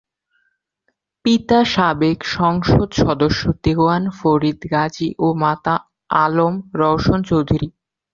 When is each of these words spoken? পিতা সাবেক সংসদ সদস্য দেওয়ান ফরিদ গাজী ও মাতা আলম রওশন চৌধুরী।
পিতা 1.25 1.59
সাবেক 1.73 2.19
সংসদ 2.37 2.89
সদস্য 3.01 3.41
দেওয়ান 3.63 4.03
ফরিদ 4.19 4.59
গাজী 4.71 5.09
ও 5.19 5.27
মাতা 5.41 5.75
আলম 6.15 6.53
রওশন 6.79 7.19
চৌধুরী। 7.23 7.67